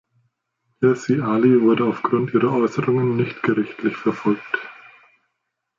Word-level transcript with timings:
Hirsi 0.79 1.19
Ali 1.21 1.61
wurde 1.61 1.85
aufgrund 1.85 2.33
ihrer 2.33 2.51
Äußerungen 2.53 3.15
nicht 3.17 3.43
gerichtlich 3.43 3.95
verfolgt. 3.95 4.57